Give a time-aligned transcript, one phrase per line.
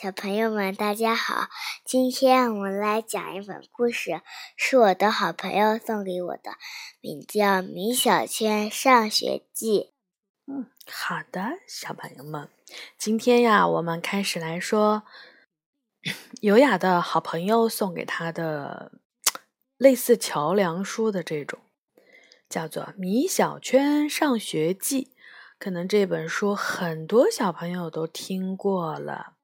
[0.00, 1.48] 小朋友们，大家好！
[1.84, 4.20] 今天我们来讲一本故事，
[4.56, 6.52] 是我的好朋友送给我的，
[7.00, 9.80] 名叫《米小圈上学记》。
[10.46, 12.48] 嗯，好的，小朋友们，
[12.96, 15.02] 今天呀，我们开始来说
[16.42, 18.92] 优雅的好朋友送给他的
[19.78, 21.58] 类似桥梁书的这种，
[22.48, 25.06] 叫做《米小圈上学记》。
[25.58, 29.34] 可能这本书很多小朋友都听过了。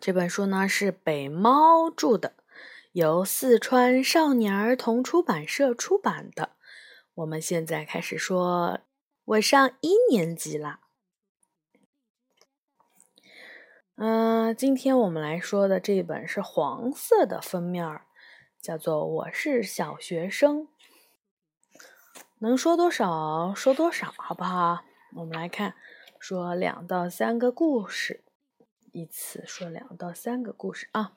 [0.00, 2.34] 这本书呢是北猫著的，
[2.92, 6.50] 由四川少年儿童出版社出版的。
[7.14, 8.80] 我们现在开始说，
[9.24, 10.80] 我上一年级了。
[13.96, 18.00] 嗯，今天我们来说的这本是黄色的封面，
[18.60, 20.62] 叫做《我是小学生》。
[22.40, 24.84] 能说多少说多少，好不好？
[25.14, 25.76] 我们来看，
[26.18, 28.24] 说两到三个故事。
[28.94, 31.16] 一次说两到三个故事啊。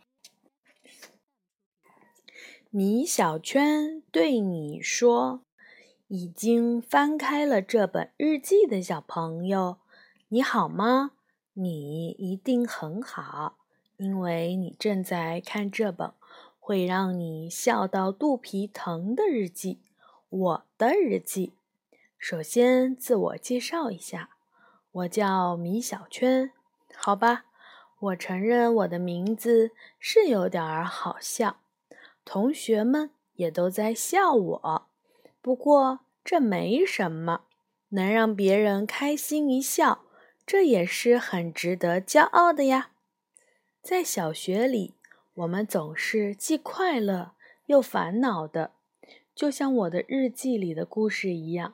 [2.71, 5.43] 米小圈对你说
[6.09, 9.77] ：“已经翻开了这本日记的小朋友，
[10.29, 11.11] 你好吗？
[11.53, 13.59] 你一定很好，
[13.97, 16.11] 因为你正在看这本
[16.59, 19.79] 会让你笑到肚皮疼的日记——
[20.29, 21.53] 我的日记。
[22.17, 24.31] 首先自我介绍一下，
[24.91, 26.51] 我叫米小圈，
[26.95, 27.43] 好吧。”
[27.99, 31.57] 我承认我的名字是有点儿好笑，
[32.23, 34.87] 同学们也都在笑我。
[35.41, 37.41] 不过这没什么，
[37.89, 40.03] 能让别人开心一笑，
[40.45, 42.91] 这也是很值得骄傲的呀。
[43.81, 44.93] 在小学里，
[45.33, 47.31] 我们总是既快乐
[47.65, 48.73] 又烦恼的，
[49.33, 51.73] 就像我的日记里的故事一样。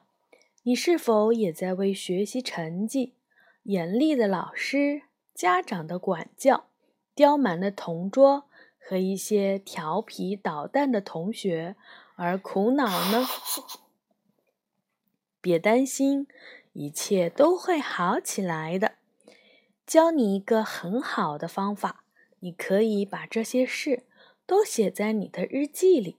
[0.63, 3.15] 你是否也在为学习成绩、
[3.63, 5.01] 严厉的老师？
[5.33, 6.65] 家长的管教、
[7.15, 8.45] 刁蛮的同桌
[8.79, 11.75] 和一些调皮捣蛋的同学
[12.15, 13.25] 而苦恼呢？
[15.41, 16.27] 别担心，
[16.73, 18.93] 一切都会好起来的。
[19.85, 22.03] 教你一个很好的方法，
[22.39, 24.03] 你可以把这些事
[24.45, 26.17] 都写在你的日记里，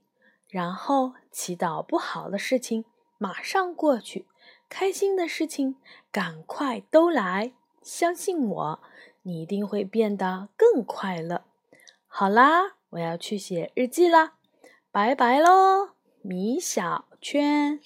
[0.48, 2.84] 然后祈祷不好的事情
[3.16, 4.26] 马上过去，
[4.68, 5.76] 开心的事情
[6.10, 7.52] 赶快都来。
[7.82, 8.80] 相信我。
[9.26, 11.44] 你一定会变得更快乐。
[12.06, 14.34] 好啦，我要去写日记啦，
[14.90, 17.80] 拜拜喽，米小圈。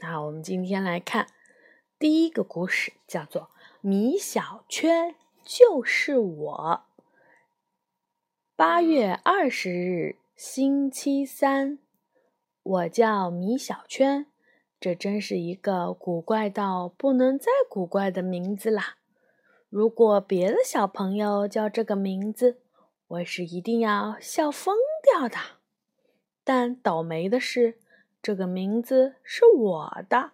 [0.00, 1.28] 那我们今天来看
[1.98, 3.42] 第一个故事，叫做
[3.80, 6.82] 《米小圈就是我》。
[8.56, 11.78] 八月二十日，星期三，
[12.62, 14.29] 我叫米小圈。
[14.80, 18.96] 这真是一个古怪到不能再古怪的名字啦！
[19.68, 22.62] 如果别的小朋友叫这个名字，
[23.06, 24.74] 我是一定要笑疯
[25.04, 25.36] 掉的。
[26.42, 27.78] 但倒霉的是，
[28.22, 30.30] 这个名字是我的。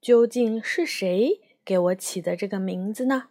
[0.00, 3.28] 究竟是谁给我起的这个名字呢？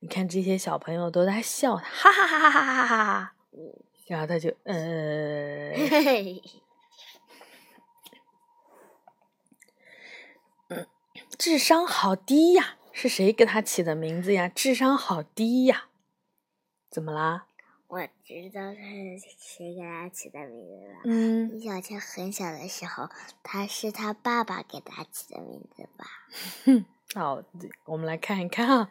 [0.00, 3.34] 你看，这些小朋友都在笑他，哈哈哈哈哈哈哈！
[4.06, 5.74] 然后他就，呃。
[11.38, 12.78] 智商好低呀！
[12.90, 14.48] 是谁给他起的名字呀？
[14.48, 15.84] 智商好低呀！
[16.90, 17.46] 怎么啦？
[17.86, 18.80] 我知道是
[19.38, 21.00] 谁给他起的名字了。
[21.04, 23.08] 嗯，米小圈很小的时候，
[23.44, 26.06] 他是他爸爸给他起的名字吧？
[26.64, 26.84] 哼，
[27.14, 27.40] 好，
[27.84, 28.90] 我们来看一看啊。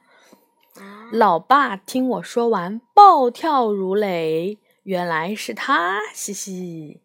[1.11, 4.57] 老爸听我说完，暴跳如雷。
[4.83, 7.01] 原来是他，嘻嘻，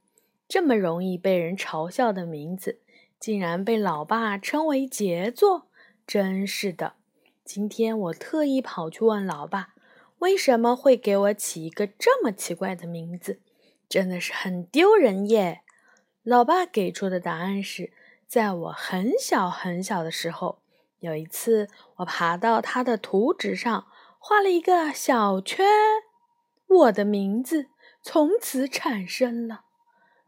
[0.47, 2.79] 这么容易被人嘲笑的名字。
[3.23, 5.69] 竟然被老爸称为杰作，
[6.05, 6.95] 真是的！
[7.45, 9.75] 今天我特意跑去问老爸，
[10.19, 13.41] 为什么会给我起一个这么奇怪的名字，
[13.89, 15.63] 真的是很丢人耶！
[16.25, 17.93] 老爸给出的答案是，
[18.27, 20.59] 在我很小很小的时候，
[20.99, 21.69] 有一次
[21.99, 23.87] 我爬到他的图纸上
[24.19, 25.65] 画了一个小圈，
[26.67, 27.69] 我的名字
[28.03, 29.67] 从此产生了。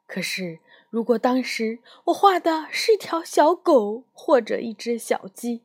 [0.07, 0.61] 可是。
[0.95, 5.63] 如果当时我画的是一条小狗或者一只小鸡，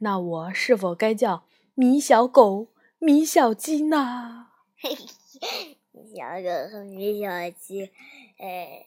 [0.00, 1.44] 那我是否该叫
[1.76, 2.66] 米小狗、
[2.98, 4.48] 米小鸡呢？
[5.92, 7.92] 米小狗和米小鸡，
[8.38, 8.86] 哎，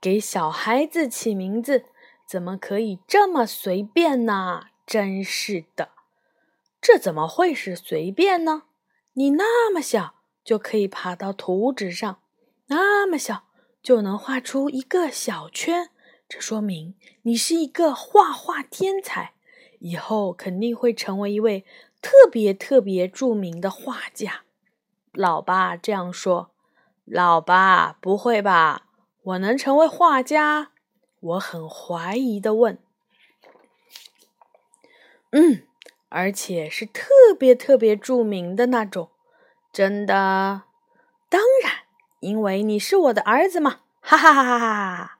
[0.00, 1.84] 给小孩子起名字
[2.26, 4.68] 怎么可以这么随便呢？
[4.86, 5.90] 真是的，
[6.80, 8.62] 这怎么会是随便呢？
[9.12, 12.22] 你那么小就可以爬到图纸上，
[12.68, 13.42] 那么小。
[13.86, 15.90] 就能画出一个小圈，
[16.28, 19.34] 这说明你是一个画画天才，
[19.78, 21.64] 以后肯定会成为一位
[22.02, 24.42] 特别特别著名的画家。
[25.12, 26.50] 老爸这样说。
[27.04, 28.88] 老爸，不会吧？
[29.22, 30.72] 我能成为画家？
[31.20, 32.80] 我很怀疑的问。
[35.30, 35.62] 嗯，
[36.08, 37.04] 而且是特
[37.38, 39.10] 别特别著名的那种。
[39.72, 40.64] 真的？
[41.28, 41.65] 当然，
[42.26, 43.80] 因为你是我的儿子嘛！
[44.00, 45.18] 哈哈哈哈哈哈！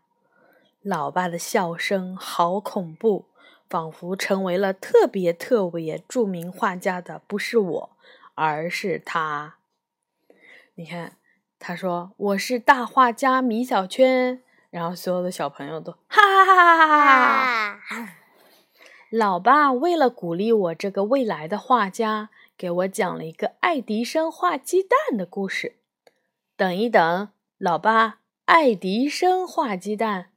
[0.83, 3.27] 老爸的笑声好恐怖，
[3.69, 7.91] 仿佛成为了特别特别著名画家的不是我，
[8.35, 9.57] 而是他。
[10.75, 11.17] 你看。
[11.59, 18.09] 他说：“我是大画家米小圈。”然后所有的小朋友都哈哈哈哈哈哈。
[19.11, 25.77] 老爸为了鼓励我这个未来的画家，给我讲了一个爱迪生画鸡蛋的故事。
[26.57, 30.31] 等一等，老爸，爱迪生画鸡蛋？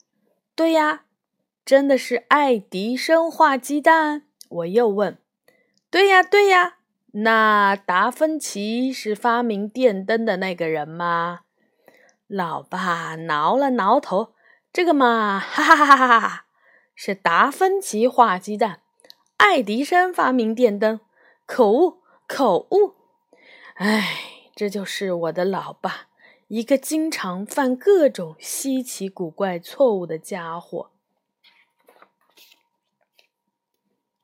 [0.54, 1.06] 对呀，
[1.64, 4.24] 真的是爱迪生画鸡蛋？
[4.50, 5.18] 我又问。
[5.90, 6.80] 对呀，对呀。
[7.14, 11.42] 那达芬奇是发明电灯的那个人吗？
[12.28, 14.34] 老爸挠了挠头，
[14.74, 16.46] 这个嘛，哈哈哈哈哈，
[16.94, 18.82] 是达芬奇画鸡蛋，
[19.38, 21.00] 爱迪生发明电灯。
[21.46, 22.96] 口误，口误！
[23.76, 24.10] 哎，
[24.54, 26.09] 这就是我的老爸，
[26.50, 30.90] 一个经常犯各种稀奇古怪错误的家伙。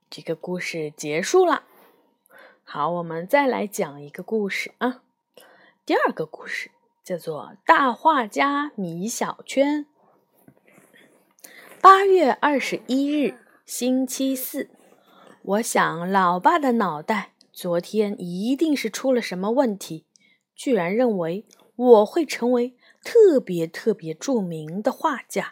[0.09, 1.65] 这个故事结束了。
[2.63, 5.03] 好，我们再来讲一个故事啊。
[5.85, 6.71] 第二个故事
[7.03, 9.85] 叫做《大画家米小圈》。
[11.79, 13.37] 八月二十一日，
[13.67, 14.71] 星期四。
[15.43, 20.07] 我想，老爸的脑袋昨天一定是出了什么问题，
[20.55, 21.45] 居然认为
[21.75, 25.49] 我会成为特别特别著名的画家。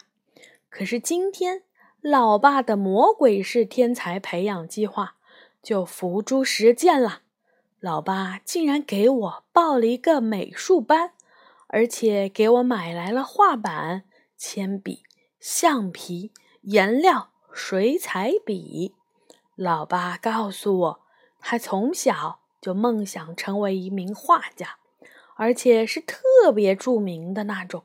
[0.68, 1.62] 可是今天，
[2.00, 5.16] 老爸的魔鬼式天才培养计划。
[5.62, 7.22] 就付诸实践了，
[7.80, 11.12] 老爸竟然给我报了一个美术班，
[11.68, 14.04] 而且给我买来了画板、
[14.36, 15.04] 铅笔、
[15.40, 18.94] 橡皮、颜料、水彩笔。
[19.54, 21.00] 老爸告诉我，
[21.40, 24.76] 他从小就梦想成为一名画家，
[25.36, 27.84] 而且是特别著名的那种，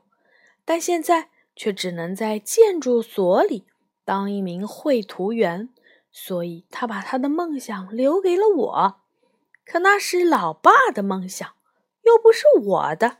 [0.64, 3.64] 但现在却只能在建筑所里
[4.04, 5.68] 当一名绘图员。
[6.12, 9.00] 所以，他把他的梦想留给了我，
[9.64, 11.48] 可那是老爸的梦想，
[12.02, 13.18] 又不是我的。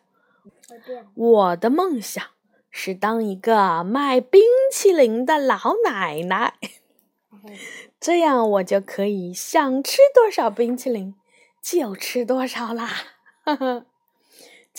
[1.14, 2.24] 我的梦想
[2.68, 4.42] 是当一个卖冰
[4.72, 6.54] 淇淋的老奶奶，
[8.00, 11.14] 这样我就可以想吃多少冰淇淋
[11.62, 12.88] 就吃多少啦。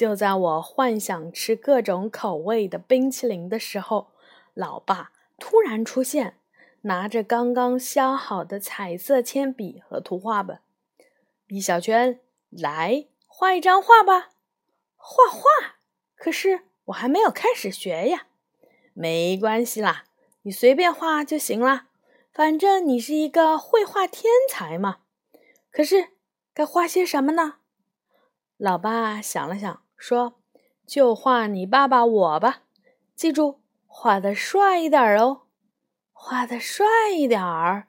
[0.01, 4.07] 就在我幻想吃各种口味的冰淇淋的时候，
[4.55, 6.39] 老爸突然出现。
[6.81, 10.59] 拿着刚刚削好的彩色铅笔和图画本，
[11.45, 12.19] 米小圈，
[12.49, 14.31] 来画一张画吧。
[14.95, 15.43] 画画？
[16.15, 18.25] 可是我还没有开始学呀。
[18.95, 20.05] 没关系啦，
[20.41, 21.89] 你随便画就行了。
[22.33, 25.01] 反正你是一个绘画天才嘛。
[25.69, 26.07] 可是
[26.55, 27.57] 该画些什么呢？
[28.57, 30.33] 老爸想了想，说
[30.87, 32.63] ：“就画你爸爸我吧。
[33.15, 35.41] 记住，画的帅一点哦。”
[36.11, 37.85] 画的帅一点儿，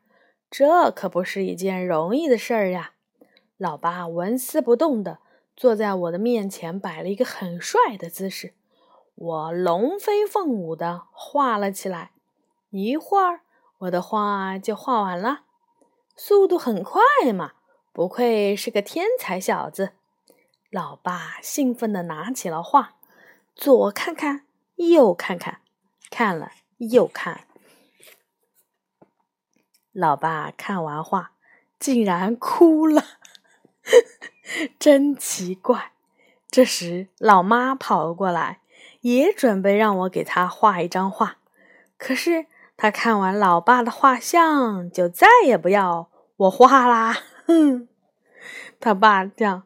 [0.51, 2.93] 这可不是一件容易的事儿呀。
[3.57, 5.21] 老爸纹丝不动的
[5.57, 8.53] 坐在我的面前，摆了一个很帅的姿势。
[9.15, 12.13] 我龙飞凤舞的画了起来，
[12.69, 13.41] 一会儿
[13.79, 15.45] 我的画就画完了，
[16.15, 17.01] 速度很快
[17.35, 17.53] 嘛，
[17.91, 19.93] 不愧是个天才小子。
[20.73, 22.95] 老爸兴奋的拿起了画，
[23.55, 25.61] 左看看，右看看，
[26.11, 27.45] 看了又看。
[29.93, 31.33] 老爸看完画，
[31.79, 33.05] 竟然哭了，
[34.81, 35.93] 真奇怪。
[36.51, 38.61] 这时，老妈跑了过来，
[39.03, 41.37] 也准备让我给她画一张画。
[41.99, 42.47] 可是，
[42.79, 47.15] 她看完老爸的画像，就再也不要我画啦。
[47.45, 47.89] 哼，
[48.81, 49.65] 他爸这样，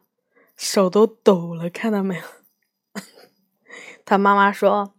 [0.57, 2.23] 手都抖了，看到没有？
[4.03, 4.93] 他妈妈说：“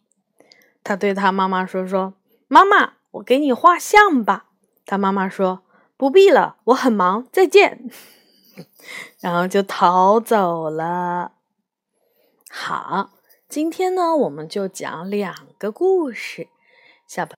[0.84, 2.14] 他对他妈妈说说，
[2.46, 4.50] 妈妈，我给你画像吧。”
[4.86, 5.64] 他妈妈说
[5.98, 7.90] ：“不必了，我很忙，再见。
[9.20, 11.32] ”然后就逃走了。
[12.48, 13.10] 好，
[13.48, 16.48] 今天呢，我们就讲两个故事，
[17.06, 17.36] 小朋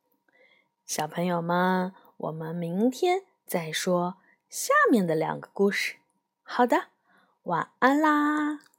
[0.87, 4.17] 小朋友们，我们明天再说
[4.49, 5.97] 下面的两个故事。
[6.43, 6.89] 好的，
[7.43, 8.70] 晚安啦。